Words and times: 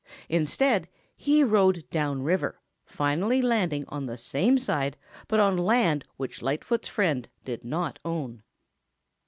Instead, 0.29 0.87
he 1.15 1.43
rowed 1.43 1.87
down 1.91 2.17
the 2.17 2.23
river, 2.23 2.59
finally 2.87 3.39
landing 3.39 3.85
on 3.87 4.07
the 4.07 4.17
same 4.17 4.57
side 4.57 4.97
but 5.27 5.39
on 5.39 5.55
land 5.55 6.03
which 6.17 6.41
Lightfoot's 6.41 6.87
friend 6.87 7.29
did 7.45 7.63
not 7.63 7.99
own. 8.03 8.41